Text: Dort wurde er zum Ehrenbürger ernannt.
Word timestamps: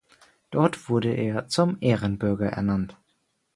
Dort 0.49 0.89
wurde 0.89 1.13
er 1.13 1.47
zum 1.47 1.77
Ehrenbürger 1.79 2.47
ernannt. 2.47 2.97